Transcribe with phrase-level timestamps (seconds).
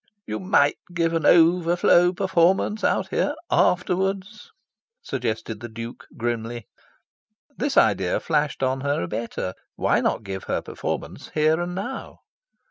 [0.25, 4.51] "You might give an 'overflow' performance out here afterwards,"
[5.03, 6.65] suggested the Duke, grimly.
[7.55, 9.53] This idea flashed on her a better.
[9.75, 12.17] Why not give her performance here and now?